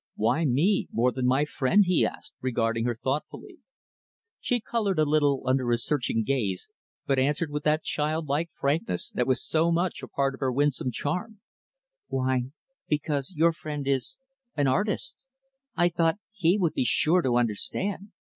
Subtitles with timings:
[0.15, 3.59] "Why me, more than my friend?" he asked, regarding her thoughtfully.
[4.39, 6.67] She colored a little under his searching gaze,
[7.05, 10.89] but answered with that childlike frankness that was so much a part of her winsome
[10.89, 11.41] charm,
[12.07, 12.45] "Why,
[12.87, 14.17] because your friend is
[14.55, 15.23] an artist
[15.75, 18.07] I thought he would be sure to understand.